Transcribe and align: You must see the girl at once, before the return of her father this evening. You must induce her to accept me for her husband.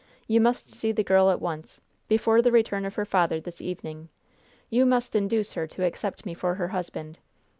You 0.27 0.41
must 0.41 0.71
see 0.73 0.91
the 0.91 1.03
girl 1.03 1.29
at 1.29 1.39
once, 1.39 1.79
before 2.07 2.41
the 2.41 2.51
return 2.51 2.85
of 2.85 2.95
her 2.95 3.05
father 3.05 3.39
this 3.39 3.61
evening. 3.61 4.09
You 4.71 4.83
must 4.83 5.15
induce 5.15 5.53
her 5.53 5.67
to 5.67 5.85
accept 5.85 6.25
me 6.25 6.33
for 6.33 6.55
her 6.55 6.69
husband. 6.69 7.19